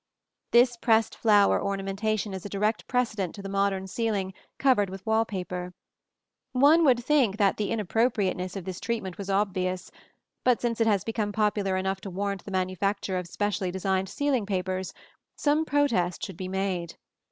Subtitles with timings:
[0.49, 5.25] This pressed flower ornamentation is a direct precedent to the modern ceiling covered with wall
[5.25, 5.75] paper.
[6.53, 9.91] One would think that the inappropriateness of this treatment was obvious;
[10.43, 14.47] but since it has become popular enough to warrant the manufacture of specially designed ceiling
[14.47, 14.91] papers,
[15.35, 16.95] some protest should be made.